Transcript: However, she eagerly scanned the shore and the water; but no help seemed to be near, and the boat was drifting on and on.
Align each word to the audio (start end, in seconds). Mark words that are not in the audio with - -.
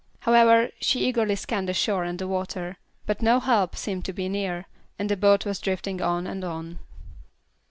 However, 0.21 0.71
she 0.79 1.01
eagerly 1.05 1.35
scanned 1.35 1.69
the 1.69 1.75
shore 1.75 2.05
and 2.05 2.17
the 2.17 2.27
water; 2.27 2.77
but 3.05 3.21
no 3.21 3.39
help 3.39 3.75
seemed 3.75 4.03
to 4.05 4.13
be 4.13 4.27
near, 4.29 4.65
and 4.97 5.09
the 5.09 5.15
boat 5.15 5.45
was 5.45 5.59
drifting 5.59 6.01
on 6.01 6.25
and 6.25 6.43
on. 6.43 6.79